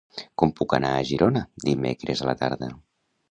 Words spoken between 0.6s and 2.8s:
anar a Girona dimecres a la tarda?